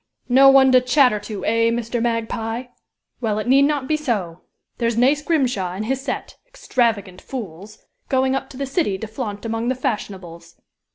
[0.29, 2.01] "No one to chatter to, eh, Mr.
[2.01, 2.63] Magpie!
[3.19, 4.41] Well, it need not be so!
[4.79, 7.77] There's Nace Grimshaw, and his set extravagant fools!
[8.09, 10.55] going up to the city to flaunt among the fashionables.